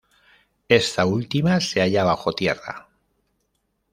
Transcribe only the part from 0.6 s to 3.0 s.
Esta última se halla bajo tierra.